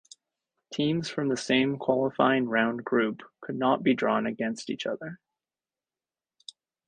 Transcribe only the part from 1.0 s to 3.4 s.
from the same qualifying round group